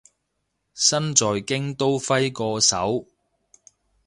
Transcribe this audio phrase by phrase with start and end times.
[0.73, 3.05] 身在京都揮個手